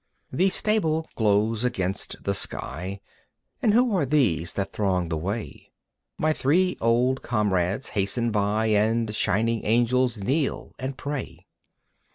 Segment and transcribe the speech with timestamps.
[0.31, 3.01] V The stable glows against the sky,
[3.61, 5.73] And who are these that throng the way?
[6.17, 11.45] My three old comrades hasten by And shining angels kneel and pray.